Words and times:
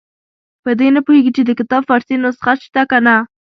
په 0.63 0.69
دې 0.79 0.87
نه 0.95 1.01
پوهېږي 1.05 1.31
چې 1.37 1.41
د 1.45 1.51
کتاب 1.59 1.81
فارسي 1.89 2.15
نسخه 2.23 2.51
شته 2.65 2.81
که 2.89 2.97
نه. 3.05 3.15